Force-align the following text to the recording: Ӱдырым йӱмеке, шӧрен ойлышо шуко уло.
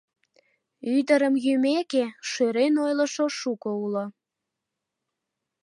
Ӱдырым 0.95 1.35
йӱмеке, 1.45 2.05
шӧрен 2.29 2.73
ойлышо 2.85 3.25
шуко 3.39 3.71
уло. 3.85 4.05